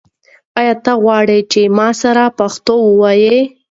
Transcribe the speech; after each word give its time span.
آیا 0.59 0.73
غواړې 1.03 1.39
چې 1.51 1.61
زما 1.71 1.87
سره 2.01 2.23
پښتو 2.39 2.73
ووایې؟ 2.83 3.37